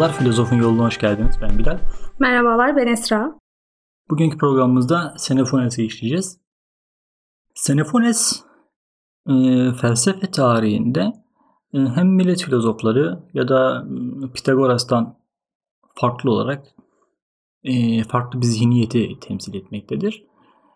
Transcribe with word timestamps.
Merhabalar, 0.00 0.18
Filozofun 0.18 0.56
Yoluna 0.56 0.84
hoş 0.84 0.98
geldiniz. 0.98 1.36
Ben 1.42 1.58
Bilal. 1.58 1.78
Merhabalar, 2.18 2.76
ben 2.76 2.86
Esra. 2.86 3.38
Bugünkü 4.10 4.38
programımızda 4.38 5.12
Xenofones'i 5.16 5.84
işleyeceğiz. 5.84 6.38
Xenofones 7.50 8.42
e, 9.28 9.32
felsefe 9.80 10.30
tarihinde 10.30 11.12
e, 11.74 11.78
hem 11.78 12.08
millet 12.08 12.42
filozofları 12.42 13.18
ya 13.34 13.48
da 13.48 13.86
e, 14.24 14.32
Pitagoras'tan 14.32 15.18
farklı 15.94 16.30
olarak 16.30 16.66
e, 17.64 18.02
farklı 18.02 18.40
bir 18.40 18.46
zihniyeti 18.46 19.20
temsil 19.20 19.54
etmektedir. 19.54 20.24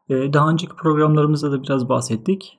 E, 0.08 0.32
daha 0.32 0.50
önceki 0.50 0.76
programlarımızda 0.76 1.52
da 1.52 1.62
biraz 1.62 1.88
bahsettik. 1.88 2.58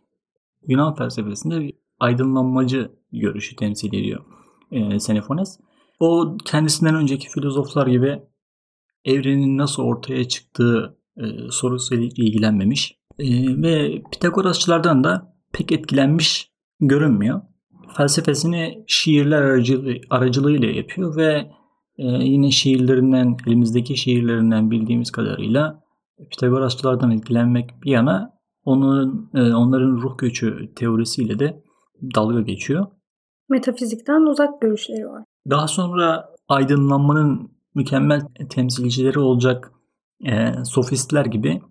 Yunan 0.67 0.95
felsefesinde 0.95 1.59
bir 1.59 1.73
aydınlanmacı 1.99 2.91
görüşü 3.11 3.55
temsil 3.55 3.93
ediyor 3.93 4.25
e, 4.71 4.95
Xenofones. 4.95 5.59
O 5.99 6.37
kendisinden 6.45 6.95
önceki 6.95 7.29
filozoflar 7.29 7.87
gibi 7.87 8.19
evrenin 9.05 9.57
nasıl 9.57 9.83
ortaya 9.83 10.27
çıktığı 10.27 10.97
e, 11.17 11.23
sorusuyla 11.49 12.05
ilgilenmemiş. 12.05 12.97
E, 13.19 13.25
ve 13.61 14.03
Pitagorasçılardan 14.11 15.03
da 15.03 15.35
pek 15.53 15.71
etkilenmiş 15.71 16.51
görünmüyor. 16.79 17.41
Felsefesini 17.97 18.83
şiirler 18.87 19.41
aracılığı, 19.41 19.95
aracılığıyla 20.09 20.67
yapıyor 20.67 21.15
ve 21.15 21.51
e, 21.97 22.05
yine 22.07 22.51
şiirlerinden, 22.51 23.37
elimizdeki 23.47 23.97
şiirlerinden 23.97 24.71
bildiğimiz 24.71 25.11
kadarıyla 25.11 25.83
Pitagorasçılardan 26.31 27.11
etkilenmek 27.11 27.69
bir 27.83 27.91
yana 27.91 28.35
onun 28.63 29.29
e, 29.33 29.53
onların 29.53 29.91
ruh 29.91 30.17
göçü 30.17 30.73
teorisiyle 30.75 31.39
de 31.39 31.63
dalga 32.15 32.41
geçiyor. 32.41 32.85
Metafizikten 33.49 34.21
uzak 34.21 34.61
görüşleri 34.61 35.07
var. 35.07 35.23
Daha 35.49 35.67
sonra 35.67 36.35
aydınlanmanın 36.47 37.51
mükemmel 37.75 38.21
temsilcileri 38.49 39.19
olacak 39.19 39.71
e, 40.25 40.53
sofistler 40.63 41.25
gibi 41.25 41.61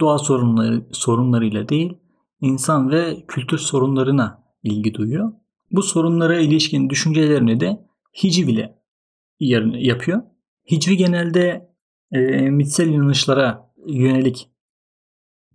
doğa 0.00 0.18
sorunları 0.18 0.86
sorunlarıyla 0.92 1.68
değil, 1.68 1.98
insan 2.40 2.90
ve 2.90 3.24
kültür 3.28 3.58
sorunlarına 3.58 4.44
ilgi 4.62 4.94
duyuyor. 4.94 5.32
Bu 5.72 5.82
sorunlara 5.82 6.38
ilişkin 6.38 6.90
düşüncelerini 6.90 7.60
de 7.60 7.86
hiciv 8.22 8.48
ile 8.48 8.78
yapıyor. 9.40 10.22
Hicvi 10.70 10.96
genelde 10.96 11.70
e, 12.12 12.20
mitsel 12.50 12.88
inanışlara 12.88 13.70
yönelik 13.86 14.50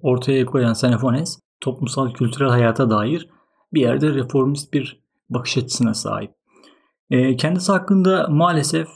ortaya 0.01 0.45
koyan 0.45 0.71
Xenofones 0.71 1.39
toplumsal 1.61 2.13
kültürel 2.13 2.49
hayata 2.49 2.89
dair 2.89 3.29
bir 3.73 3.81
yerde 3.81 4.13
reformist 4.13 4.73
bir 4.73 5.03
bakış 5.29 5.57
açısına 5.57 5.93
sahip. 5.93 6.38
E, 7.09 7.35
kendisi 7.35 7.71
hakkında 7.71 8.27
maalesef 8.27 8.87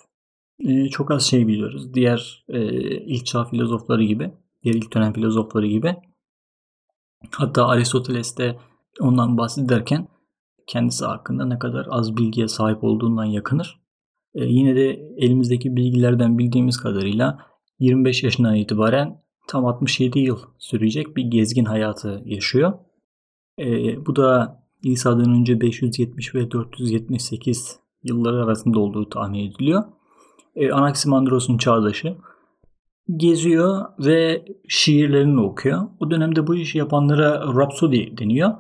e, 0.60 0.88
çok 0.88 1.12
az 1.12 1.24
şey 1.24 1.48
biliyoruz. 1.48 1.94
Diğer 1.94 2.46
e, 2.50 2.62
ilk 2.98 3.26
çağ 3.26 3.46
filozofları 3.46 4.04
gibi, 4.04 4.32
diğer 4.64 4.76
ilk 4.76 4.94
dönem 4.94 5.14
filozofları 5.14 5.68
gibi. 5.68 5.96
Hatta 7.32 7.68
Aristoteles 7.68 8.38
de 8.38 8.58
ondan 9.00 9.38
bahsederken 9.38 10.08
kendisi 10.68 11.06
hakkında 11.06 11.46
ne 11.46 11.60
kadar 11.60 11.88
az 11.90 12.18
bilgiye 12.18 12.48
sahip 12.48 12.84
olduğundan 12.84 13.26
yakınır. 13.26 13.80
E, 14.36 14.46
yine 14.46 14.76
de 14.76 14.90
elimizdeki 15.18 15.76
bilgilerden 15.76 16.38
bildiğimiz 16.38 16.78
kadarıyla 16.78 17.40
25 17.80 18.24
yaşından 18.24 18.56
itibaren 18.56 19.24
tam 19.48 19.66
67 19.66 20.20
yıl 20.20 20.40
sürecek 20.58 21.18
bir 21.18 21.24
gezgin 21.24 21.66
hayatı 21.66 22.22
yaşıyor. 22.26 22.74
E, 23.60 23.66
bu 24.06 24.16
da 24.16 24.64
İsa'dan 24.84 25.32
önce 25.32 25.62
570 25.62 26.36
ve 26.36 26.52
478 26.52 27.83
yılları 28.04 28.44
arasında 28.44 28.80
olduğu 28.80 29.10
tahmin 29.10 29.40
ediliyor. 29.40 29.84
E, 30.56 30.72
Anaximandros'un 30.72 31.58
çağdaşı. 31.58 32.16
Geziyor 33.16 33.86
ve 34.00 34.46
şiirlerini 34.68 35.42
okuyor. 35.42 35.82
O 36.00 36.12
dönemde 36.12 36.48
bu 36.48 36.56
işi 36.56 36.78
yapanlara 36.78 37.42
Rhapsody 37.42 38.18
deniyor. 38.18 38.52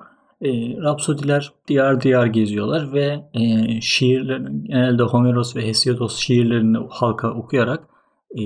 E, 0.41 0.49
Rhapsodiler 0.81 1.53
diyar 1.67 2.01
diyar 2.01 2.25
geziyorlar 2.25 2.93
ve 2.93 3.29
e, 3.33 3.81
şiirler 3.81 4.37
genelde 4.63 5.03
Homeros 5.03 5.55
ve 5.55 5.67
Hesiodos 5.67 6.17
şiirlerini 6.17 6.77
halka 6.89 7.31
okuyarak 7.31 7.87
e, 8.39 8.43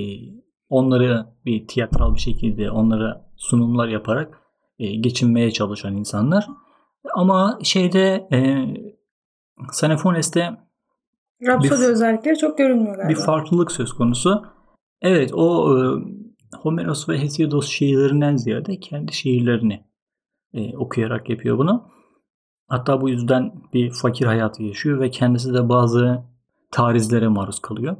onları 0.70 1.26
bir 1.46 1.68
tiyatral 1.68 2.16
bir 2.16 2.20
şekilde 2.20 2.72
onlara 2.72 3.26
sunumlar 3.36 3.88
yaparak 3.88 4.42
e, 4.80 4.96
geçinmeye 4.96 5.52
çalışan 5.52 5.96
insanlar. 5.96 6.48
Ama 7.14 7.60
şeyde 7.64 8.28
e, 8.32 8.68
Xenofones'te 9.70 10.58
Rhapsody 11.42 11.82
bir, 11.82 11.88
özellikleri 11.88 12.38
çok 12.38 12.58
görünmüyor 12.58 12.96
galiba. 12.96 13.10
Bir 13.10 13.26
farklılık 13.26 13.72
söz 13.72 13.94
konusu. 13.94 14.46
Evet 15.02 15.34
o 15.34 15.78
e, 15.78 15.80
Homeros 16.62 17.10
ve 17.10 17.22
Hesiodos 17.22 17.68
şiirlerinden 17.68 18.36
ziyade 18.36 18.80
kendi 18.80 19.14
şiirlerini 19.14 19.84
e, 20.54 20.78
okuyarak 20.78 21.30
yapıyor 21.30 21.58
bunu. 21.58 21.90
Hatta 22.68 23.02
bu 23.02 23.10
yüzden 23.10 23.54
bir 23.74 23.92
fakir 23.92 24.26
hayatı 24.26 24.64
yaşıyor 24.64 25.00
ve 25.00 25.10
kendisi 25.10 25.54
de 25.54 25.70
bazı 25.70 26.24
tarizlere 26.72 27.28
maruz 27.28 27.60
kalıyor. 27.60 27.98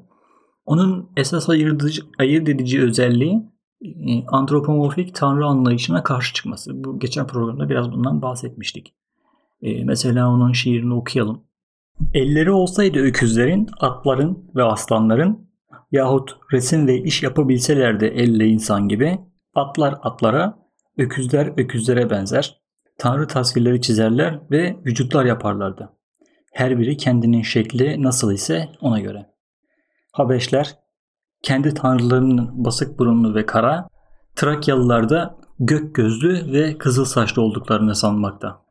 Onun 0.66 1.10
esas 1.18 1.50
ayırt 1.50 1.84
edici, 1.84 2.02
ayırt 2.20 2.50
edici 2.50 2.82
özelliği 2.82 3.44
e, 3.82 4.26
antropomorfik 4.28 5.16
tanrı 5.16 5.46
anlayışına 5.46 6.04
karşı 6.04 6.34
çıkması. 6.34 6.84
Bu 6.84 7.00
geçen 7.00 7.28
programda 7.28 7.70
biraz 7.70 7.92
bundan 7.92 8.22
bahsetmiştik. 8.22 8.94
E, 9.62 9.84
mesela 9.84 10.30
onun 10.30 10.52
şiirini 10.52 10.94
okuyalım. 10.94 11.47
Elleri 12.14 12.52
olsaydı 12.52 13.00
öküzlerin, 13.00 13.70
atların 13.80 14.52
ve 14.56 14.64
aslanların 14.64 15.50
yahut 15.92 16.38
resim 16.52 16.88
ve 16.88 16.98
iş 16.98 17.24
yapabilselerdi 17.24 18.06
elle 18.06 18.48
insan 18.48 18.88
gibi 18.88 19.20
atlar 19.56 19.96
atlara, 20.02 20.60
öküzler 20.98 21.48
öküzlere 21.58 22.10
benzer. 22.10 22.62
Tanrı 22.98 23.28
tasvirleri 23.28 23.82
çizerler 23.82 24.40
ve 24.52 24.78
vücutlar 24.86 25.26
yaparlardı. 25.26 25.90
Her 26.54 26.80
biri 26.80 26.98
kendinin 26.98 27.42
şekli 27.42 28.04
nasıl 28.04 28.32
ise 28.32 28.70
ona 28.82 29.00
göre. 29.00 29.26
Habeşler 30.12 30.76
kendi 31.44 31.74
tanrılarının 31.74 32.66
basık 32.66 33.00
burunlu 33.00 33.36
ve 33.36 33.46
kara, 33.46 33.88
Trakyalılar 34.36 35.10
da 35.10 35.38
gök 35.60 35.96
gözlü 35.96 36.52
ve 36.52 36.78
kızıl 36.78 37.06
saçlı 37.06 37.42
olduklarını 37.42 37.96
sanmakta. 37.96 38.62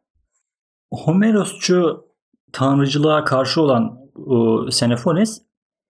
Homerosçu 0.91 2.06
tanrıcılığa 2.53 3.25
karşı 3.25 3.62
olan 3.62 3.99
o 4.27 4.67
Xenofones 4.67 5.43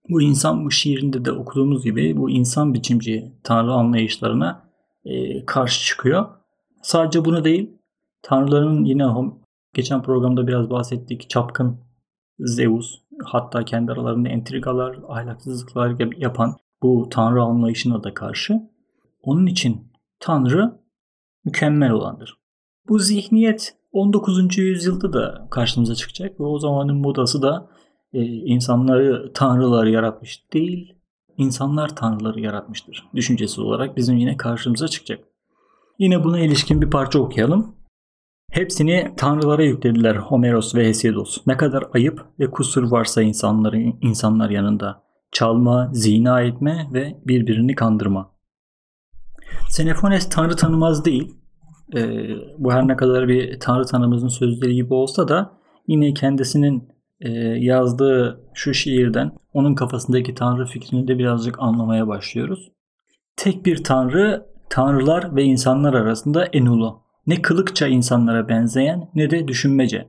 bu 0.08 0.22
insan 0.22 0.64
bu 0.64 0.70
şiirinde 0.70 1.24
de 1.24 1.32
okuduğumuz 1.32 1.84
gibi 1.84 2.16
bu 2.16 2.30
insan 2.30 2.74
biçimci 2.74 3.32
tanrı 3.44 3.72
anlayışlarına 3.72 4.68
e, 5.04 5.44
karşı 5.46 5.84
çıkıyor. 5.84 6.26
Sadece 6.82 7.24
bunu 7.24 7.44
değil, 7.44 7.70
tanrıların 8.22 8.84
yine 8.84 9.06
geçen 9.74 10.02
programda 10.02 10.46
biraz 10.46 10.70
bahsettik. 10.70 11.30
Çapkın 11.30 11.80
Zeus, 12.38 12.98
hatta 13.24 13.64
kendi 13.64 13.92
aralarında 13.92 14.28
entrigalar, 14.28 14.98
ahlaksızlıklar 15.08 15.96
yapan 16.16 16.56
bu 16.82 17.08
tanrı 17.10 17.42
anlayışına 17.42 18.04
da 18.04 18.14
karşı. 18.14 18.60
Onun 19.22 19.46
için 19.46 19.92
tanrı 20.20 20.80
mükemmel 21.44 21.90
olandır. 21.90 22.38
Bu 22.88 22.98
zihniyet 22.98 23.76
19. 23.96 24.58
yüzyılda 24.58 25.12
da 25.12 25.48
karşımıza 25.50 25.94
çıkacak 25.94 26.40
ve 26.40 26.44
o 26.44 26.58
zamanın 26.58 26.96
modası 26.96 27.42
da 27.42 27.68
e, 28.12 28.24
insanları 28.24 29.32
tanrılar 29.32 29.86
yaratmış 29.86 30.52
değil, 30.52 30.94
insanlar 31.36 31.96
tanrıları 31.96 32.40
yaratmıştır 32.40 33.08
düşüncesi 33.14 33.60
olarak 33.60 33.96
bizim 33.96 34.16
yine 34.16 34.36
karşımıza 34.36 34.88
çıkacak. 34.88 35.24
Yine 35.98 36.24
buna 36.24 36.40
ilişkin 36.40 36.82
bir 36.82 36.90
parça 36.90 37.18
okuyalım. 37.18 37.76
Hepsini 38.50 39.12
tanrılara 39.16 39.62
yüklediler 39.62 40.16
Homeros 40.16 40.74
ve 40.74 40.88
Hesiodos. 40.88 41.38
Ne 41.46 41.56
kadar 41.56 41.84
ayıp 41.94 42.24
ve 42.40 42.50
kusur 42.50 42.90
varsa 42.90 43.22
insanların 43.22 43.98
insanlar 44.02 44.50
yanında. 44.50 45.02
Çalma, 45.32 45.90
zina 45.92 46.42
etme 46.42 46.88
ve 46.92 47.20
birbirini 47.26 47.74
kandırma. 47.74 48.30
Xenofones 49.68 50.28
tanrı 50.28 50.56
tanımaz 50.56 51.04
değil. 51.04 51.45
Ee, 51.94 52.28
bu 52.58 52.72
her 52.72 52.88
ne 52.88 52.96
kadar 52.96 53.28
bir 53.28 53.60
tanrı 53.60 53.86
tanımızın 53.86 54.28
sözleri 54.28 54.74
gibi 54.74 54.94
olsa 54.94 55.28
da 55.28 55.52
yine 55.86 56.14
kendisinin 56.14 56.88
e, 57.20 57.30
yazdığı 57.40 58.40
şu 58.54 58.74
şiirden 58.74 59.32
onun 59.52 59.74
kafasındaki 59.74 60.34
tanrı 60.34 60.66
fikrini 60.66 61.08
de 61.08 61.18
birazcık 61.18 61.58
anlamaya 61.58 62.08
başlıyoruz. 62.08 62.72
Tek 63.36 63.66
bir 63.66 63.84
tanrı 63.84 64.46
tanrılar 64.70 65.36
ve 65.36 65.42
insanlar 65.42 65.94
arasında 65.94 66.44
en 66.44 66.66
ulu. 66.66 67.02
Ne 67.26 67.42
kılıkça 67.42 67.86
insanlara 67.86 68.48
benzeyen 68.48 69.10
ne 69.14 69.30
de 69.30 69.48
düşünmece. 69.48 70.08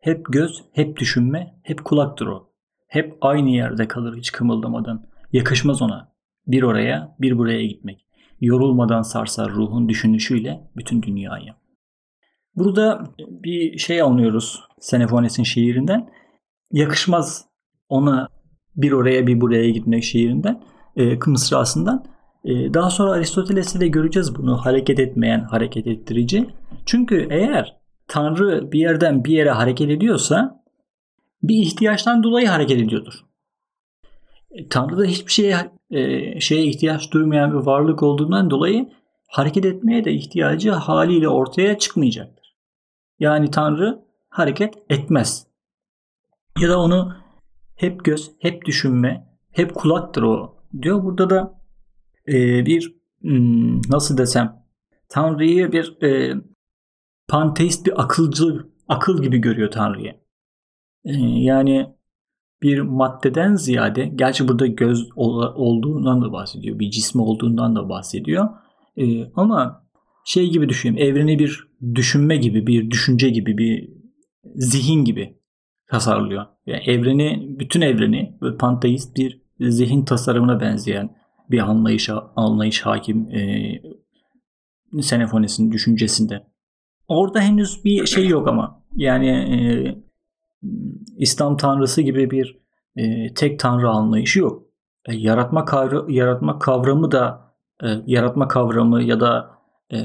Hep 0.00 0.26
göz, 0.28 0.62
hep 0.72 0.96
düşünme, 0.96 1.54
hep 1.62 1.84
kulaktır 1.84 2.26
o. 2.26 2.48
Hep 2.86 3.16
aynı 3.20 3.50
yerde 3.50 3.88
kalır 3.88 4.16
hiç 4.16 4.32
kımıldamadan. 4.32 5.06
Yakışmaz 5.32 5.82
ona. 5.82 6.12
Bir 6.46 6.62
oraya, 6.62 7.16
bir 7.20 7.38
buraya 7.38 7.66
gitmek. 7.66 8.06
Yorulmadan 8.40 9.02
sarsar 9.02 9.50
ruhun 9.50 9.88
düşünüşüyle 9.88 10.70
bütün 10.76 11.02
dünyayı. 11.02 11.54
Burada 12.54 13.04
bir 13.18 13.78
şey 13.78 14.02
anlıyoruz 14.02 14.60
Senefones'in 14.80 15.42
şiirinden. 15.42 16.10
Yakışmaz 16.72 17.44
ona 17.88 18.28
Bir 18.76 18.92
oraya 18.92 19.26
bir 19.26 19.40
buraya 19.40 19.70
gitmek 19.70 20.04
şiirinden, 20.04 20.62
e, 20.96 21.18
mısrasından. 21.26 22.04
E, 22.44 22.74
daha 22.74 22.90
sonra 22.90 23.10
Aristoteles'te 23.10 23.80
de 23.80 23.88
göreceğiz 23.88 24.36
bunu 24.36 24.56
hareket 24.56 24.98
etmeyen 24.98 25.40
hareket 25.40 25.86
ettirici. 25.86 26.50
Çünkü 26.86 27.26
eğer 27.30 27.76
Tanrı 28.08 28.72
bir 28.72 28.78
yerden 28.78 29.24
bir 29.24 29.32
yere 29.32 29.50
hareket 29.50 29.90
ediyorsa 29.90 30.64
bir 31.42 31.62
ihtiyaçtan 31.62 32.22
dolayı 32.22 32.46
hareket 32.46 32.80
ediyordur. 32.80 33.27
Tanrı 34.70 34.98
da 34.98 35.04
hiçbir 35.04 35.32
şeye 35.32 35.70
e, 35.90 36.40
şeye 36.40 36.64
ihtiyaç 36.64 37.12
duymayan 37.12 37.52
bir 37.52 37.66
varlık 37.66 38.02
olduğundan 38.02 38.50
dolayı 38.50 38.88
hareket 39.28 39.64
etmeye 39.64 40.04
de 40.04 40.12
ihtiyacı 40.12 40.70
haliyle 40.70 41.28
ortaya 41.28 41.78
çıkmayacaktır. 41.78 42.56
Yani 43.18 43.50
Tanrı 43.50 44.04
hareket 44.28 44.74
etmez. 44.90 45.46
Ya 46.60 46.68
da 46.68 46.80
onu 46.80 47.16
hep 47.76 48.04
göz, 48.04 48.30
hep 48.38 48.64
düşünme, 48.64 49.26
hep 49.50 49.74
kulaktır 49.74 50.22
o 50.22 50.56
diyor. 50.82 51.04
Burada 51.04 51.30
da 51.30 51.60
e, 52.28 52.66
bir 52.66 52.94
hmm, 53.20 53.80
nasıl 53.90 54.18
desem 54.18 54.64
Tanrı'yı 55.08 55.72
bir 55.72 56.02
e, 56.02 56.34
panteist 57.28 57.86
bir 57.86 58.02
akılcı 58.02 58.66
akıl 58.88 59.22
gibi 59.22 59.38
görüyor 59.38 59.70
Tanrı'yı. 59.70 60.14
E, 61.04 61.12
yani 61.18 61.97
bir 62.62 62.80
maddeden 62.80 63.54
ziyade 63.54 64.06
gerçi 64.14 64.48
burada 64.48 64.66
göz 64.66 65.08
olduğundan 65.16 66.22
da 66.22 66.32
bahsediyor. 66.32 66.78
Bir 66.78 66.90
cismi 66.90 67.22
olduğundan 67.22 67.76
da 67.76 67.88
bahsediyor. 67.88 68.48
E, 68.96 69.32
ama 69.36 69.88
şey 70.24 70.50
gibi 70.50 70.68
düşünün. 70.68 70.96
Evreni 70.96 71.38
bir 71.38 71.68
düşünme 71.94 72.36
gibi, 72.36 72.66
bir 72.66 72.90
düşünce 72.90 73.30
gibi, 73.30 73.58
bir 73.58 73.90
zihin 74.54 75.04
gibi 75.04 75.38
tasarlıyor. 75.90 76.46
Yani 76.66 76.82
evreni, 76.86 77.56
bütün 77.58 77.80
evreni 77.80 78.38
böyle 78.40 78.56
panteist 78.56 79.16
bir 79.16 79.42
zihin 79.60 80.04
tasarımına 80.04 80.60
benzeyen 80.60 81.16
bir 81.50 81.58
anlayış 81.58 82.10
anlayış 82.36 82.80
hakim 82.80 83.30
e, 83.30 85.02
Senefones'in 85.02 85.72
düşüncesinde. 85.72 86.46
Orada 87.08 87.40
henüz 87.40 87.84
bir 87.84 88.06
şey 88.06 88.26
yok 88.26 88.48
ama 88.48 88.82
yani 88.94 89.28
e, 89.28 89.58
İslam 91.16 91.56
tanrısı 91.56 92.02
gibi 92.02 92.30
bir 92.30 92.58
e, 92.96 93.34
tek 93.34 93.58
tanrı 93.58 93.88
anlayışı 93.88 94.38
yok. 94.38 94.62
E, 95.08 95.16
yaratma 95.16 95.64
kavra, 95.64 96.04
yaratma 96.08 96.58
kavramı 96.58 97.12
da 97.12 97.54
e, 97.82 97.86
yaratma 98.06 98.48
kavramı 98.48 99.02
ya 99.02 99.20
da 99.20 99.50
e, 99.90 99.98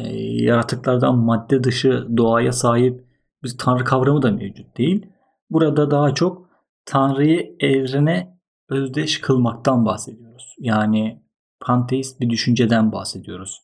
yaratıklardan 0.43 1.17
madde 1.17 1.63
dışı 1.63 2.07
doğaya 2.17 2.51
sahip 2.51 3.05
bir 3.43 3.55
tanrı 3.57 3.83
kavramı 3.83 4.21
da 4.21 4.31
mevcut 4.31 4.77
değil. 4.77 5.05
Burada 5.49 5.91
daha 5.91 6.13
çok 6.13 6.49
tanrıyı 6.85 7.55
evrene 7.59 8.39
özdeş 8.69 9.21
kılmaktan 9.21 9.85
bahsediyoruz. 9.85 10.55
Yani 10.59 11.23
panteist 11.59 12.19
bir 12.19 12.29
düşünceden 12.29 12.91
bahsediyoruz. 12.91 13.61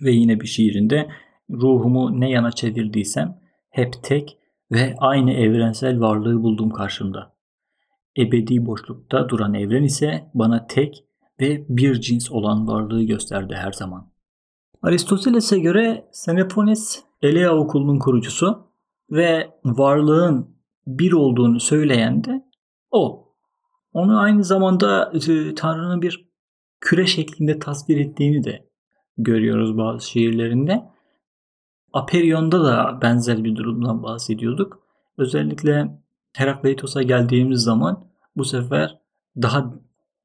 Ve 0.00 0.10
yine 0.10 0.40
bir 0.40 0.46
şiirinde 0.46 1.10
ruhumu 1.50 2.20
ne 2.20 2.30
yana 2.30 2.52
çevirdiysem 2.52 3.40
hep 3.70 3.94
tek 4.02 4.38
ve 4.72 4.94
aynı 4.98 5.32
evrensel 5.32 6.00
varlığı 6.00 6.42
buldum 6.42 6.70
karşımda. 6.70 7.34
Ebedi 8.18 8.66
boşlukta 8.66 9.28
duran 9.28 9.54
evren 9.54 9.82
ise 9.82 10.30
bana 10.34 10.66
tek 10.66 11.04
ve 11.40 11.64
bir 11.68 12.00
cins 12.00 12.30
olan 12.30 12.68
varlığı 12.68 13.02
gösterdi 13.02 13.54
her 13.54 13.72
zaman. 13.72 14.12
Aristoteles'e 14.82 15.58
göre 15.58 16.08
Senepones 16.12 17.04
Elea 17.22 17.56
okulunun 17.56 17.98
kurucusu 17.98 18.66
ve 19.10 19.50
varlığın 19.64 20.56
bir 20.86 21.12
olduğunu 21.12 21.60
söyleyen 21.60 22.24
de 22.24 22.44
o. 22.90 23.24
Onu 23.92 24.20
aynı 24.20 24.44
zamanda 24.44 25.12
e, 25.14 25.54
Tanrı'nın 25.54 26.02
bir 26.02 26.28
küre 26.80 27.06
şeklinde 27.06 27.58
tasvir 27.58 27.96
ettiğini 27.96 28.44
de 28.44 28.68
görüyoruz 29.18 29.78
bazı 29.78 30.10
şiirlerinde. 30.10 30.93
Aperion'da 31.94 32.64
da 32.64 32.98
benzer 33.02 33.44
bir 33.44 33.56
durumdan 33.56 34.02
bahsediyorduk. 34.02 34.82
Özellikle 35.18 35.98
Herakleitos'a 36.32 37.02
geldiğimiz 37.02 37.60
zaman 37.60 38.06
bu 38.36 38.44
sefer 38.44 38.98
daha 39.42 39.74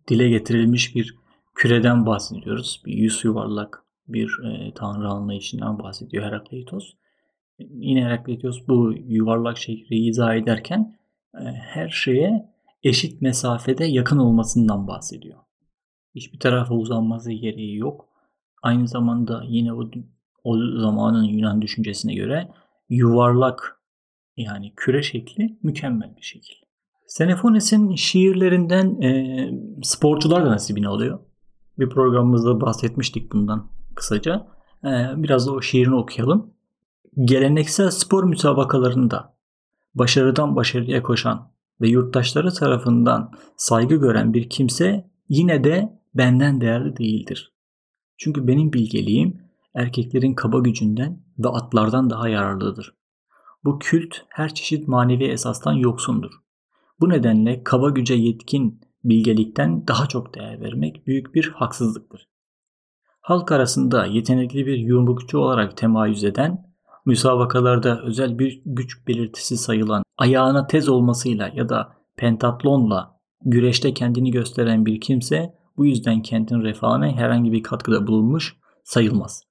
dile 0.07 0.30
getirilmiş 0.30 0.95
bir 0.95 1.16
küreden 1.56 2.06
bahsediyoruz. 2.06 2.81
Bir 2.86 2.94
yüz 2.94 3.25
yuvarlak 3.25 3.83
bir 4.07 4.39
e, 4.44 4.74
tanrı 4.74 5.07
anlayışından 5.07 5.80
bahsediyor 5.80 6.24
Herakleitos. 6.24 6.94
Yine 7.60 8.06
Herakleitos 8.06 8.68
bu 8.68 8.94
yuvarlak 9.07 9.57
şehri 9.57 10.07
izah 10.07 10.36
ederken 10.36 10.98
e, 11.33 11.44
her 11.45 11.89
şeye 11.89 12.50
eşit 12.83 13.22
mesafede 13.22 13.86
yakın 13.86 14.18
olmasından 14.18 14.88
bahsediyor. 14.88 15.39
Hiçbir 16.15 16.39
tarafa 16.39 16.74
uzanması 16.75 17.31
gereği 17.31 17.77
yok. 17.77 18.10
Aynı 18.62 18.88
zamanda 18.88 19.44
yine 19.48 19.74
o, 19.74 19.92
o 20.44 20.57
zamanın 20.80 21.24
Yunan 21.24 21.62
düşüncesine 21.62 22.13
göre 22.13 22.50
yuvarlak 22.89 23.81
yani 24.38 24.74
küre 24.75 25.03
şekli 25.03 25.57
mükemmel 25.63 26.15
bir 26.18 26.21
şekil. 26.21 26.56
Senefones'in 27.07 27.95
şiirlerinden 27.95 29.01
e, 29.01 29.50
sporcular 29.83 30.45
da 30.45 30.51
nasibini 30.51 30.88
alıyor. 30.88 31.19
Bir 31.80 31.89
programımızda 31.89 32.62
bahsetmiştik 32.62 33.31
bundan 33.31 33.71
kısaca. 33.95 34.47
E, 34.83 34.89
biraz 35.15 35.47
da 35.47 35.51
o 35.51 35.62
şiirini 35.62 35.95
okuyalım. 35.95 36.53
Geleneksel 37.24 37.91
spor 37.91 38.24
müsabakalarında 38.24 39.33
başarıdan 39.95 40.56
başarıya 40.56 41.03
koşan 41.03 41.51
ve 41.81 41.89
yurttaşları 41.89 42.53
tarafından 42.53 43.31
saygı 43.57 43.95
gören 43.95 44.33
bir 44.33 44.50
kimse 44.50 45.12
yine 45.30 45.63
de 45.63 46.00
benden 46.13 46.62
değerli 46.62 46.97
değildir. 46.97 47.53
Çünkü 48.18 48.47
benim 48.47 48.74
bilgeliğim 48.74 49.41
erkeklerin 49.75 50.33
kaba 50.33 50.60
gücünden 50.60 51.24
ve 51.39 51.50
atlardan 51.50 52.10
daha 52.10 52.30
yararlıdır. 52.30 52.94
Bu 53.63 53.80
kült 53.80 54.16
her 54.30 54.54
çeşit 54.54 54.88
manevi 54.88 55.24
esastan 55.24 55.74
yoksundur. 55.74 56.31
Bu 57.00 57.10
nedenle 57.10 57.63
kaba 57.63 57.89
güce 57.89 58.13
yetkin 58.13 58.81
bilgelikten 59.04 59.88
daha 59.88 60.06
çok 60.06 60.36
değer 60.36 60.62
vermek 60.62 61.08
büyük 61.08 61.36
bir 61.36 61.50
haksızlıktır. 61.50 62.27
Halk 63.22 63.51
arasında 63.51 64.05
yetenekli 64.05 64.65
bir 64.65 64.77
yumrukçu 64.77 65.38
olarak 65.38 65.77
temayüz 65.77 66.24
eden, 66.24 66.70
müsabakalarda 67.05 68.01
özel 68.01 68.39
bir 68.39 68.62
güç 68.65 69.08
belirtisi 69.08 69.58
sayılan 69.58 70.03
ayağına 70.17 70.67
tez 70.67 70.89
olmasıyla 70.89 71.51
ya 71.53 71.70
da 71.70 71.93
pentatlonla 72.17 73.20
güreşte 73.46 73.93
kendini 73.93 74.32
gösteren 74.32 74.86
bir 74.86 75.01
kimse 75.01 75.53
bu 75.77 75.86
yüzden 75.86 76.22
kentin 76.22 76.62
refahına 76.62 77.12
herhangi 77.12 77.51
bir 77.51 77.63
katkıda 77.63 78.08
bulunmuş 78.08 78.58
sayılmaz. 78.84 79.49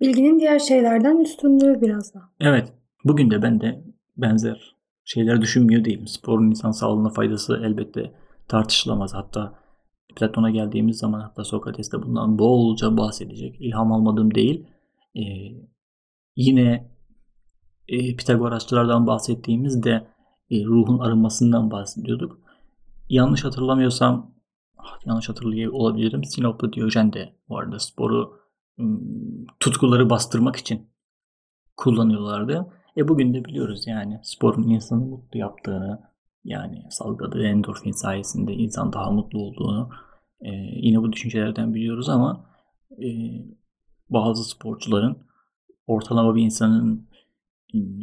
Bilginin 0.00 0.40
diğer 0.40 0.58
şeylerden 0.58 1.16
üstünlüğü 1.16 1.80
biraz 1.80 2.14
da. 2.14 2.20
Evet. 2.40 2.72
Bugün 3.04 3.30
de 3.30 3.42
ben 3.42 3.60
de 3.60 3.84
benzer 4.16 4.76
şeyler 5.04 5.40
düşünmüyor 5.40 5.84
değilim. 5.84 6.06
Sporun 6.06 6.50
insan 6.50 6.70
sağlığına 6.70 7.10
faydası 7.10 7.60
elbette 7.64 8.14
tartışılamaz. 8.48 9.14
Hatta 9.14 9.54
Platon'a 10.16 10.50
geldiğimiz 10.50 10.98
zaman 10.98 11.20
hatta 11.20 11.44
Sokrates'te 11.44 12.02
bundan 12.02 12.38
bolca 12.38 12.96
bahsedecek. 12.96 13.56
İlham 13.60 13.92
almadığım 13.92 14.34
değil. 14.34 14.66
Ee, 15.16 15.22
yine 16.36 16.90
e, 17.88 18.16
Pitagorasçılardan 18.16 19.06
bahsettiğimizde 19.06 20.06
e, 20.50 20.64
ruhun 20.64 20.98
arınmasından 20.98 21.70
bahsediyorduk. 21.70 22.38
Yanlış 23.08 23.44
hatırlamıyorsam 23.44 24.34
yanlış 25.06 25.28
hatırlıyor. 25.28 26.22
Sinoplu 26.24 26.72
Diyojen 26.72 27.12
de 27.12 27.34
bu 27.48 27.58
arada 27.58 27.78
sporu 27.78 28.43
tutkuları 29.60 30.10
bastırmak 30.10 30.56
için 30.56 30.90
kullanıyorlardı. 31.76 32.72
E 32.96 33.08
bugün 33.08 33.34
de 33.34 33.44
biliyoruz 33.44 33.86
yani 33.86 34.20
sporun 34.22 34.68
insanı 34.68 35.04
mutlu 35.04 35.38
yaptığını 35.38 36.14
yani 36.44 36.86
salgıladığı 36.90 37.46
endorfin 37.46 37.92
sayesinde 37.92 38.52
insan 38.52 38.92
daha 38.92 39.10
mutlu 39.10 39.38
olduğunu 39.38 39.90
e, 40.40 40.50
yine 40.72 41.02
bu 41.02 41.12
düşüncelerden 41.12 41.74
biliyoruz 41.74 42.08
ama 42.08 42.50
e, 43.02 43.08
bazı 44.10 44.44
sporcuların 44.44 45.18
ortalama 45.86 46.34
bir 46.34 46.42
insanın 46.42 47.08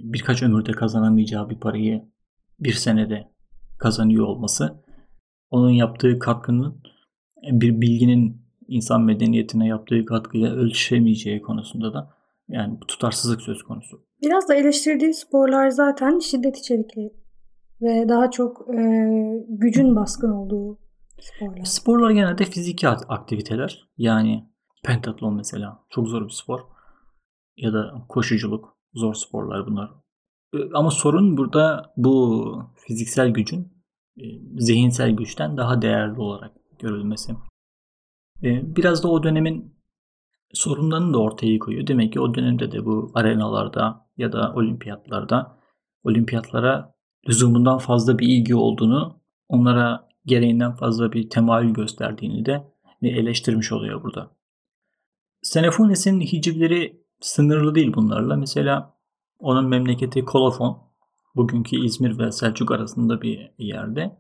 birkaç 0.04 0.44
ömürde 0.44 0.72
kazanamayacağı 0.72 1.50
bir 1.50 1.60
parayı 1.60 2.12
bir 2.60 2.74
senede 2.74 3.32
kazanıyor 3.78 4.26
olması 4.26 4.84
onun 5.50 5.70
yaptığı 5.70 6.20
katkının 6.20 6.82
bir 7.52 7.82
bilginin 7.82 8.41
insan 8.72 9.02
medeniyetine 9.02 9.68
yaptığı 9.68 10.06
katkıyla 10.06 10.56
ölçüşemeyeceği 10.56 11.42
konusunda 11.42 11.94
da 11.94 12.14
yani 12.48 12.80
tutarsızlık 12.88 13.42
söz 13.42 13.64
konusu. 13.64 14.06
Biraz 14.22 14.50
da 14.50 14.56
eleştirdiği 14.56 15.14
sporlar 15.14 15.70
zaten 15.70 16.20
şiddet 16.20 16.58
içerikli 16.58 17.14
ve 17.82 18.10
daha 18.10 18.32
çok 18.32 18.70
e, 18.70 18.82
gücün 19.50 19.96
baskın 19.96 20.32
olduğu 20.32 20.80
sporlar. 21.20 21.64
Sporlar 21.64 22.12
genelde 22.12 22.46
fiziki 22.46 22.88
aktiviteler. 22.88 23.90
Yani 23.98 24.50
pentatlon 24.84 25.36
mesela 25.36 25.86
çok 25.90 26.08
zor 26.08 26.26
bir 26.26 26.34
spor. 26.34 26.60
Ya 27.58 27.74
da 27.74 28.06
koşuculuk 28.10 28.78
zor 28.94 29.14
sporlar 29.14 29.68
bunlar. 29.68 29.92
Ama 30.74 30.92
sorun 30.92 31.38
burada 31.38 31.94
bu 31.98 32.56
fiziksel 32.88 33.30
gücün 33.30 33.68
zihinsel 34.58 35.12
güçten 35.12 35.58
daha 35.58 35.82
değerli 35.82 36.20
olarak 36.20 36.52
görülmesi. 36.80 37.34
E, 38.44 38.76
biraz 38.76 39.04
da 39.04 39.08
o 39.08 39.24
dönemin 39.24 39.76
sorunlarını 40.54 41.14
da 41.14 41.18
ortaya 41.18 41.60
koyuyor. 41.60 41.88
Demek 41.88 42.14
ki 42.14 42.20
o 42.20 42.36
dönemde 42.36 42.72
de 42.72 42.86
bu 42.86 43.12
arenalarda 43.14 44.08
ya 44.18 44.32
da 44.32 44.54
olimpiyatlarda 44.56 45.58
olimpiyatlara 46.04 46.96
lüzumundan 47.30 47.78
fazla 47.78 48.20
bir 48.20 48.28
ilgi 48.28 48.56
olduğunu, 48.56 49.22
onlara 49.50 50.08
gereğinden 50.26 50.76
fazla 50.76 51.12
bir 51.12 51.30
temayül 51.30 51.74
gösterdiğini 51.74 52.46
de 52.46 52.72
eleştirmiş 53.02 53.72
oluyor 53.72 54.04
burada. 54.04 54.32
Xenophonus'in 55.44 56.22
hicivleri 56.22 57.02
sınırlı 57.20 57.76
değil 57.76 57.94
bunlarla. 57.96 58.36
Mesela 58.36 58.98
onun 59.40 59.66
memleketi 59.66 60.26
Kolofon, 60.26 60.78
bugünkü 61.36 61.86
İzmir 61.86 62.18
ve 62.18 62.32
Selçuk 62.32 62.72
arasında 62.72 63.22
bir 63.22 63.52
yerde. 63.58 64.18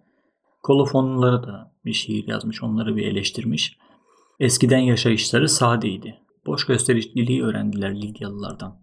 Kolofonlulara 0.63 1.44
da 1.44 1.75
bir 1.86 1.94
şiir 1.94 2.28
yazmış, 2.28 2.63
onları 2.63 2.96
bir 2.96 3.08
eleştirmiş. 3.08 3.78
Eskiden 4.41 4.79
yaşayışları 4.79 5.50
sadeydi. 5.50 6.17
Boş 6.45 6.65
gösterişliliği 6.65 7.43
öğrendiler 7.43 8.01
Lidyalılardan. 8.01 8.75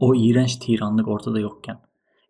O 0.00 0.14
iğrenç 0.14 0.56
tiranlık 0.56 1.08
ortada 1.08 1.40
yokken. 1.40 1.78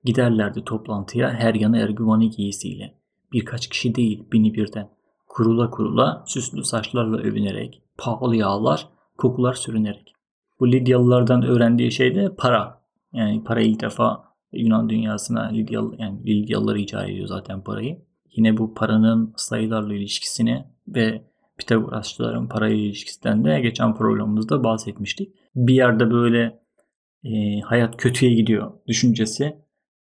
Giderlerdi 0.05 0.65
toplantıya 0.65 1.31
her 1.31 1.55
yanı 1.55 1.79
ergüvani 1.79 2.31
giysiyle. 2.31 2.95
Birkaç 3.33 3.67
kişi 3.67 3.95
değil 3.95 4.25
bini 4.33 4.55
birden. 4.55 4.91
Kurula 5.27 5.71
kurula 5.71 6.25
süslü 6.27 6.65
saçlarla 6.65 7.17
övünerek, 7.17 7.83
pahalı 7.99 8.37
yağlar, 8.37 8.89
kokular 9.19 9.55
sürünerek. 9.55 10.15
Bu 10.61 10.73
Lidyalılardan 10.73 11.43
öğrendiği 11.43 11.93
şey 11.93 12.15
de 12.15 12.35
para. 12.35 12.83
Yani 13.13 13.45
para 13.45 13.61
ilk 13.61 13.81
defa 13.81 14.25
Yunan 14.53 14.89
dünyasına 14.89 15.49
Lidyalı, 15.49 15.97
yani 15.99 16.27
Lidyalılar 16.27 16.77
icat 16.77 17.09
ediyor 17.09 17.27
zaten 17.27 17.63
parayı. 17.65 18.03
Yine 18.37 18.57
bu 18.57 18.75
paranın 18.75 19.35
sayılarla 19.37 19.95
ilişkisini 19.95 20.65
ve 20.89 21.32
Pitagorasçıların 21.63 22.47
parayla 22.47 22.77
ilişkisinden 22.77 23.45
de 23.45 23.61
geçen 23.61 23.95
programımızda 23.95 24.65
bahsetmiştik. 24.65 25.35
Bir 25.57 25.75
yerde 25.75 26.11
böyle 26.11 26.61
e, 27.25 27.61
hayat 27.61 27.97
kötüye 27.97 28.35
gidiyor 28.35 28.73
düşüncesi 28.89 29.57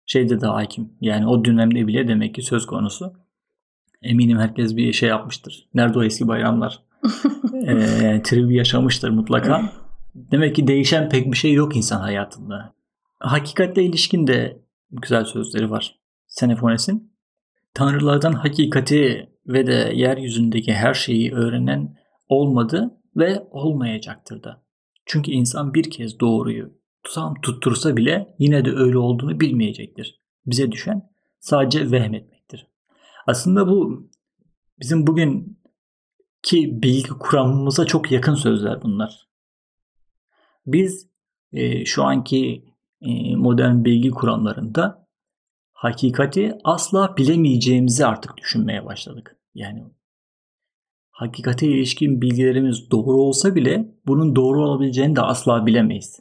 şeyde 0.05 0.41
de 0.41 0.45
hakim. 0.45 0.93
Yani 1.01 1.27
o 1.27 1.45
dönemde 1.45 1.87
bile 1.87 2.07
demek 2.07 2.35
ki 2.35 2.41
söz 2.41 2.65
konusu. 2.65 3.13
Eminim 4.01 4.37
herkes 4.37 4.75
bir 4.75 4.93
şey 4.93 5.09
yapmıştır. 5.09 5.69
Nerede 5.73 5.99
o 5.99 6.03
eski 6.03 6.27
bayramlar? 6.27 6.79
e, 7.67 8.21
tribi 8.23 8.55
yaşamıştır 8.55 9.09
mutlaka. 9.09 9.71
Demek 10.15 10.55
ki 10.55 10.67
değişen 10.67 11.09
pek 11.09 11.31
bir 11.31 11.37
şey 11.37 11.53
yok 11.53 11.75
insan 11.75 11.99
hayatında. 11.99 12.73
Hakikatle 13.19 13.83
ilişkin 13.83 14.27
de 14.27 14.61
güzel 14.91 15.25
sözleri 15.25 15.71
var 15.71 15.99
Senefones'in. 16.27 17.13
Tanrılardan 17.73 18.33
hakikati 18.33 19.29
ve 19.47 19.67
de 19.67 19.91
yeryüzündeki 19.95 20.73
her 20.73 20.93
şeyi 20.93 21.33
öğrenen 21.33 21.97
olmadı 22.29 22.99
ve 23.15 23.47
olmayacaktır 23.51 24.43
da. 24.43 24.63
Çünkü 25.05 25.31
insan 25.31 25.73
bir 25.73 25.89
kez 25.89 26.19
doğruyu 26.19 26.73
tam 27.13 27.41
tuttursa 27.41 27.97
bile 27.97 28.35
yine 28.39 28.65
de 28.65 28.71
öyle 28.71 28.97
olduğunu 28.97 29.39
bilmeyecektir. 29.39 30.21
Bize 30.45 30.71
düşen 30.71 31.09
sadece 31.39 31.91
vehmetmektir. 31.91 32.67
Aslında 33.27 33.67
bu 33.67 34.09
bizim 34.79 35.07
bugün 35.07 35.59
ki 36.43 36.81
bilgi 36.81 37.09
kuramımıza 37.09 37.85
çok 37.85 38.11
yakın 38.11 38.35
sözler 38.35 38.81
bunlar. 38.83 39.27
Biz 40.65 41.09
e, 41.51 41.85
şu 41.85 42.03
anki 42.03 42.65
e, 43.01 43.35
modern 43.35 43.85
bilgi 43.85 44.11
kuramlarında 44.11 45.02
hakikati 45.83 46.57
asla 46.63 47.17
bilemeyeceğimizi 47.17 48.05
artık 48.05 48.37
düşünmeye 48.37 48.85
başladık. 48.85 49.35
Yani 49.55 49.83
hakikate 51.11 51.67
ilişkin 51.67 52.21
bilgilerimiz 52.21 52.91
doğru 52.91 53.17
olsa 53.17 53.55
bile 53.55 53.85
bunun 54.07 54.35
doğru 54.35 54.63
olabileceğini 54.63 55.15
de 55.15 55.21
asla 55.21 55.65
bilemeyiz. 55.65 56.19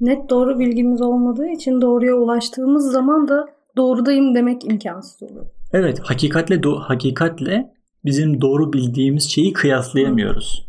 Net 0.00 0.30
doğru 0.30 0.58
bilgimiz 0.58 1.02
olmadığı 1.02 1.46
için 1.48 1.80
doğruya 1.80 2.14
ulaştığımız 2.14 2.92
zaman 2.92 3.28
da 3.28 3.48
doğrudayım 3.76 4.34
demek 4.34 4.64
imkansız 4.64 5.22
oluyor. 5.22 5.46
Evet, 5.72 6.00
hakikatle 6.00 6.54
do- 6.54 6.80
hakikatle 6.80 7.74
bizim 8.04 8.40
doğru 8.40 8.72
bildiğimiz 8.72 9.30
şeyi 9.30 9.52
kıyaslayamıyoruz. 9.52 10.66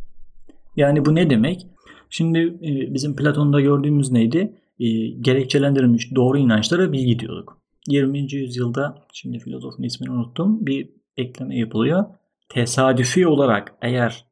Yani 0.75 1.05
bu 1.05 1.15
ne 1.15 1.29
demek? 1.29 1.67
Şimdi 2.09 2.39
e, 2.39 2.93
bizim 2.93 3.15
Platon'da 3.15 3.61
gördüğümüz 3.61 4.11
neydi? 4.11 4.53
E, 4.79 5.07
gerekçelendirilmiş 5.07 6.15
doğru 6.15 6.37
inançlara 6.37 6.91
bilgi 6.91 7.19
diyorduk. 7.19 7.57
20. 7.87 8.33
yüzyılda 8.33 9.05
şimdi 9.13 9.39
filozofun 9.39 9.83
ismini 9.83 10.11
unuttum. 10.11 10.65
Bir 10.65 10.89
ekleme 11.17 11.57
yapılıyor. 11.57 12.05
Tesadüfi 12.49 13.27
olarak 13.27 13.75
eğer 13.81 14.25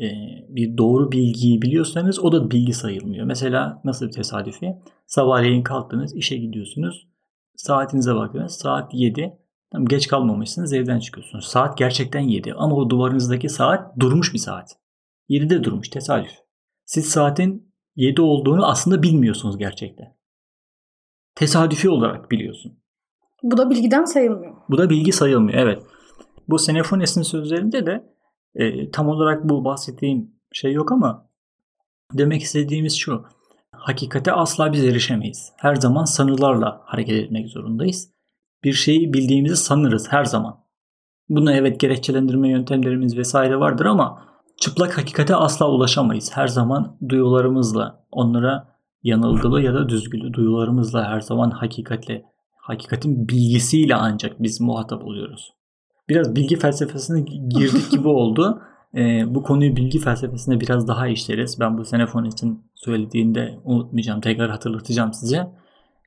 e, 0.00 0.06
bir 0.48 0.78
doğru 0.78 1.12
bilgiyi 1.12 1.62
biliyorsanız 1.62 2.18
o 2.18 2.32
da 2.32 2.50
bilgi 2.50 2.72
sayılmıyor. 2.72 3.26
Mesela 3.26 3.80
nasıl 3.84 4.06
bir 4.06 4.12
tesadüfi? 4.12 4.76
Sabahleyin 5.06 5.62
kalktınız, 5.62 6.16
işe 6.16 6.36
gidiyorsunuz. 6.36 7.08
Saatinize 7.56 8.14
baktınız. 8.14 8.52
Saat 8.52 8.94
7. 8.94 9.38
Tam 9.72 9.86
geç 9.86 10.08
kalmamışsınız 10.08 10.72
evden 10.72 10.98
çıkıyorsunuz. 10.98 11.44
Saat 11.44 11.78
gerçekten 11.78 12.20
7 12.20 12.54
ama 12.54 12.76
o 12.76 12.90
duvarınızdaki 12.90 13.48
saat 13.48 14.00
durmuş 14.00 14.34
bir 14.34 14.38
saat. 14.38 14.76
7'de 15.30 15.64
durmuş 15.64 15.88
tesadüf. 15.88 16.32
Siz 16.84 17.08
saatin 17.08 17.72
7 17.96 18.20
olduğunu 18.20 18.66
aslında 18.66 19.02
bilmiyorsunuz 19.02 19.58
gerçekten. 19.58 20.17
Tesadüfi 21.38 21.90
olarak 21.90 22.30
biliyorsun. 22.30 22.72
Bu 23.42 23.56
da 23.56 23.70
bilgiden 23.70 24.04
sayılmıyor. 24.04 24.54
Bu 24.70 24.78
da 24.78 24.90
bilgi 24.90 25.12
sayılmıyor 25.12 25.58
evet. 25.58 25.82
Bu 26.48 26.56
Xenophonus'un 26.56 27.22
sözlerinde 27.22 27.86
de 27.86 28.04
e, 28.54 28.90
tam 28.90 29.08
olarak 29.08 29.48
bu 29.48 29.64
bahsettiğim 29.64 30.30
şey 30.52 30.72
yok 30.72 30.92
ama 30.92 31.28
demek 32.12 32.42
istediğimiz 32.42 32.96
şu. 32.96 33.24
Hakikate 33.72 34.32
asla 34.32 34.72
biz 34.72 34.84
erişemeyiz. 34.84 35.52
Her 35.56 35.74
zaman 35.74 36.04
sanılarla 36.04 36.80
hareket 36.84 37.24
etmek 37.24 37.48
zorundayız. 37.48 38.10
Bir 38.64 38.72
şeyi 38.72 39.12
bildiğimizi 39.12 39.56
sanırız 39.56 40.12
her 40.12 40.24
zaman. 40.24 40.60
Buna 41.28 41.52
evet 41.52 41.80
gerekçelendirme 41.80 42.50
yöntemlerimiz 42.50 43.16
vesaire 43.16 43.60
vardır 43.60 43.84
ama 43.84 44.24
çıplak 44.56 44.98
hakikate 44.98 45.36
asla 45.36 45.70
ulaşamayız. 45.70 46.30
Her 46.34 46.48
zaman 46.48 46.96
duyularımızla 47.08 48.04
onlara 48.10 48.77
yanılgılı 49.02 49.62
ya 49.62 49.74
da 49.74 49.88
düzgülü 49.88 50.32
duyularımızla 50.32 51.10
her 51.10 51.20
zaman 51.20 51.50
hakikatle, 51.50 52.24
hakikatin 52.56 53.28
bilgisiyle 53.28 53.94
ancak 53.94 54.42
biz 54.42 54.60
muhatap 54.60 55.04
oluyoruz. 55.04 55.52
Biraz 56.08 56.36
bilgi 56.36 56.56
felsefesine 56.56 57.20
girdik 57.48 57.90
gibi 57.90 58.08
oldu. 58.08 58.62
E, 58.94 59.34
bu 59.34 59.42
konuyu 59.42 59.76
bilgi 59.76 59.98
felsefesine 59.98 60.60
biraz 60.60 60.88
daha 60.88 61.08
işleriz. 61.08 61.60
Ben 61.60 61.78
bu 61.78 61.82
Xenofon 61.82 62.24
için 62.24 62.62
söylediğinde 62.74 63.58
unutmayacağım. 63.64 64.20
Tekrar 64.20 64.50
hatırlatacağım 64.50 65.12
size. 65.12 65.48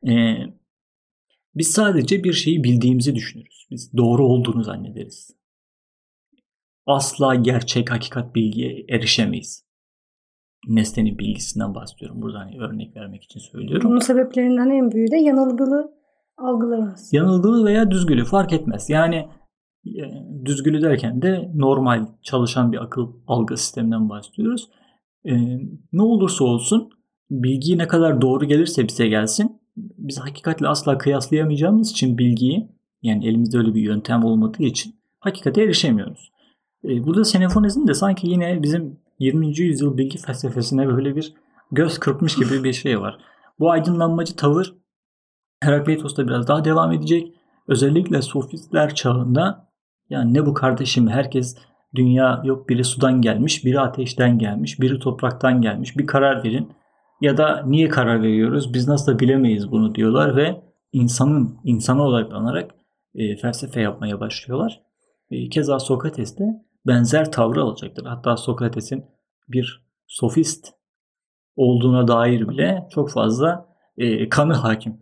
E, 0.08 0.36
biz 1.56 1.72
sadece 1.72 2.24
bir 2.24 2.34
şeyi 2.34 2.64
bildiğimizi 2.64 3.16
düşünürüz. 3.16 3.68
Biz 3.72 3.98
doğru 3.98 4.26
olduğunu 4.28 4.64
zannederiz. 4.64 5.36
Asla 6.86 7.36
gerçek 7.36 7.92
hakikat 7.92 8.36
bilgiye 8.36 8.86
erişemeyiz. 8.90 9.71
Nesnenin 10.68 11.20
bilgisinden 11.20 11.76
bahsediyorum. 11.76 12.22
Buradan 12.22 12.40
hani 12.40 12.60
örnek 12.60 12.96
vermek 12.96 13.24
için 13.24 13.40
söylüyorum. 13.40 13.90
Bunun 13.90 14.00
sebeplerinden 14.00 14.70
en 14.70 14.92
büyüğü 14.92 15.12
de 15.12 15.18
yanılgılı 15.18 15.92
algılarımız. 16.38 17.14
Yanılgılı 17.14 17.66
veya 17.66 17.92
düzgülü 17.92 18.26
fark 18.26 18.54
etmez. 18.54 18.90
Yani 18.90 19.28
düzgülü 20.46 20.82
derken 20.82 21.22
de 21.22 21.52
normal 21.56 22.08
çalışan 22.22 22.72
bir 22.72 22.84
akıl 22.84 23.08
algı 23.28 23.58
sisteminden 23.58 24.10
bahsediyoruz. 24.10 24.70
E, 25.26 25.34
ne 25.94 26.02
olursa 26.02 26.44
olsun 26.44 26.90
bilgi 27.32 27.78
ne 27.78 27.88
kadar 27.88 28.22
doğru 28.22 28.46
gelirse 28.46 28.88
bize 28.88 29.08
gelsin 29.08 29.62
biz 29.78 30.20
hakikatle 30.20 30.68
asla 30.68 30.98
kıyaslayamayacağımız 30.98 31.92
için 31.92 32.18
bilgiyi 32.18 32.70
yani 33.02 33.28
elimizde 33.28 33.58
öyle 33.58 33.74
bir 33.74 33.82
yöntem 33.82 34.24
olmadığı 34.24 34.64
için 34.64 34.96
hakikate 35.20 35.64
erişemiyoruz. 35.64 36.32
E, 36.84 37.04
burada 37.04 37.22
Xenophonez'in 37.22 37.88
de 37.88 37.94
sanki 37.94 38.30
yine 38.30 38.64
bizim 38.64 39.00
20. 39.22 39.60
yüzyıl 39.60 39.98
bilgi 39.98 40.18
felsefesine 40.18 40.88
böyle 40.88 41.16
bir 41.16 41.34
göz 41.72 42.00
kırpmış 42.00 42.36
gibi 42.36 42.64
bir 42.64 42.74
şey 42.74 43.02
var. 43.02 43.18
Bu 43.60 43.72
aydınlanmacı 43.72 44.36
tavır 44.36 44.74
Herakleitos'ta 45.64 46.28
biraz 46.28 46.48
daha 46.48 46.66
devam 46.66 46.92
edecek. 46.92 47.34
Özellikle 47.68 48.22
sofistler 48.22 48.96
çağında 48.96 49.70
yani 50.10 50.34
ne 50.34 50.46
bu 50.46 50.54
kardeşim 50.54 51.08
herkes 51.08 51.58
dünya 51.96 52.42
yok 52.46 52.70
biri 52.70 52.84
sudan 52.84 53.22
gelmiş, 53.22 53.66
biri 53.66 53.80
ateşten 53.80 54.40
gelmiş, 54.40 54.80
biri 54.80 55.00
topraktan 55.00 55.62
gelmiş. 55.62 55.98
Bir 55.98 56.08
karar 56.08 56.44
verin. 56.44 56.72
Ya 57.22 57.38
da 57.38 57.64
niye 57.66 57.90
karar 57.90 58.22
veriyoruz? 58.22 58.74
Biz 58.74 58.88
nasıl 58.88 59.14
da 59.14 59.20
bilemeyiz 59.20 59.72
bunu 59.72 59.96
diyorlar 59.96 60.36
ve 60.36 60.62
insanın 60.92 61.58
insana 61.64 62.04
odaklanarak 62.04 62.72
e, 63.16 63.36
felsefe 63.38 63.82
yapmaya 63.82 64.20
başlıyorlar. 64.20 64.82
E, 65.32 65.50
keza 65.50 65.80
Sokrates 65.80 66.40
de 66.40 66.44
benzer 66.88 67.32
tavrı 67.32 67.62
alacaktır. 67.62 68.06
Hatta 68.06 68.38
Sokrates'in 68.38 69.06
bir 69.48 69.86
sofist 70.08 70.74
olduğuna 71.56 72.08
dair 72.08 72.50
bile 72.50 72.88
çok 72.92 73.10
fazla 73.10 73.66
e, 73.98 74.30
kanı 74.30 74.54
hakim. 74.54 75.02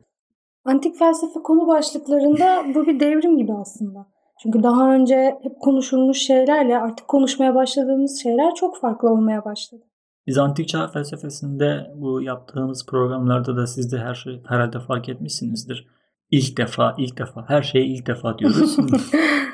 Antik 0.65 1.00
felsefe 1.00 1.39
konu 1.43 1.67
başlıklarında 1.67 2.63
bu 2.75 2.88
bir 2.88 3.00
devrim 3.00 3.38
gibi 3.38 3.53
aslında. 3.53 4.07
Çünkü 4.43 4.63
daha 4.63 4.93
önce 4.93 5.39
hep 5.43 5.59
konuşulmuş 5.59 6.17
şeylerle 6.17 6.77
artık 6.77 7.07
konuşmaya 7.07 7.55
başladığımız 7.55 8.21
şeyler 8.24 8.55
çok 8.55 8.77
farklı 8.77 9.09
olmaya 9.09 9.45
başladı. 9.45 9.83
Biz 10.27 10.38
antik 10.38 10.67
çağ 10.67 10.88
felsefesinde 10.88 11.91
bu 11.95 12.21
yaptığımız 12.21 12.86
programlarda 12.86 13.57
da 13.57 13.67
siz 13.67 13.91
de 13.91 13.98
her 13.98 14.15
şey 14.15 14.41
herhalde 14.48 14.79
fark 14.79 15.09
etmişsinizdir. 15.09 15.88
İlk 16.31 16.57
defa, 16.57 16.95
ilk 16.98 17.17
defa, 17.17 17.45
her 17.48 17.62
şeyi 17.62 17.86
ilk 17.86 18.07
defa 18.07 18.38
diyoruz. 18.38 18.77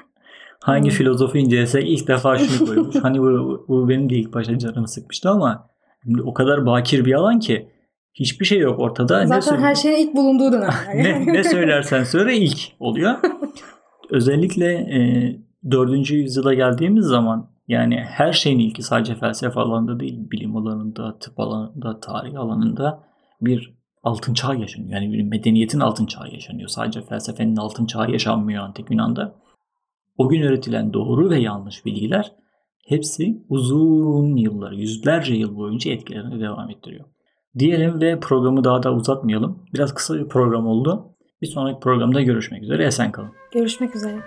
Hangi 0.66 0.90
filozofu 0.90 1.38
incelesek 1.38 1.90
ilk 1.90 2.08
defa 2.08 2.38
şunu 2.38 2.68
koymuş. 2.68 2.96
Hani 3.02 3.20
bu, 3.20 3.66
bu 3.68 3.90
benim 3.90 4.10
de 4.10 4.16
ilk 4.16 4.34
başta 4.34 4.60
canımı 4.60 4.88
sıkmıştı 4.88 5.30
ama 5.30 5.70
şimdi 6.04 6.22
o 6.22 6.34
kadar 6.34 6.66
bakir 6.66 7.06
bir 7.06 7.14
alan 7.14 7.40
ki 7.40 7.70
hiçbir 8.14 8.46
şey 8.46 8.60
yok 8.60 8.80
ortada. 8.80 9.26
Zaten 9.26 9.60
ne 9.60 9.66
her 9.66 9.76
şeyin 9.76 10.08
ilk 10.08 10.16
bulunduğu 10.16 10.52
dönem. 10.52 10.70
ne, 10.96 11.34
ne 11.34 11.44
söylersen 11.44 12.04
söyle 12.04 12.38
ilk 12.38 12.60
oluyor. 12.80 13.16
Özellikle 14.10 14.74
e, 14.74 15.00
4. 15.72 16.12
yüzyıla 16.12 16.54
geldiğimiz 16.54 17.06
zaman 17.06 17.50
yani 17.68 17.96
her 17.96 18.34
şeyin 18.34 18.60
ilki 18.60 18.84
sadece 18.84 19.16
felsefe 19.16 19.60
alanında 19.60 20.00
değil, 20.00 20.32
bilim 20.32 20.56
alanında, 20.56 21.20
tıp 21.20 21.40
alanında, 21.40 22.00
tarih 22.00 22.40
alanında 22.40 23.04
bir 23.42 23.74
altın 24.04 24.34
çağ 24.34 24.54
yaşanıyor. 24.54 24.92
Yani 24.92 25.14
bir 25.14 25.24
medeniyetin 25.24 25.80
altın 25.80 26.06
çağı 26.06 26.30
yaşanıyor. 26.32 26.70
Sadece 26.70 27.02
felsefenin 27.02 27.56
altın 27.56 27.86
çağı 27.86 28.12
yaşanmıyor 28.12 28.64
antik 28.64 28.92
Yunan'da. 28.92 29.45
O 30.18 30.30
gün 30.30 30.42
üretilen 30.42 30.94
doğru 30.94 31.30
ve 31.30 31.40
yanlış 31.40 31.86
bilgiler 31.86 32.32
hepsi 32.88 33.38
uzun 33.50 34.36
yıllar, 34.36 34.72
yüzlerce 34.72 35.36
yıl 35.36 35.58
boyunca 35.58 35.92
etkilerini 35.92 36.42
devam 36.42 36.70
ettiriyor. 36.70 37.06
Diyelim 37.60 38.02
ve 38.02 38.20
programı 38.20 38.64
daha 38.64 38.84
da 38.84 38.94
uzatmayalım. 38.94 39.64
Biraz 39.74 39.94
kısa 39.94 40.16
bir 40.16 40.28
program 40.28 40.68
oldu. 40.68 41.16
Bir 41.42 41.48
sonraki 41.48 41.80
programda 41.80 42.22
görüşmek 42.22 42.64
üzere. 42.64 42.86
Esen 42.86 43.12
kalın. 43.12 43.32
Görüşmek 43.54 43.96
üzere. 43.96 44.20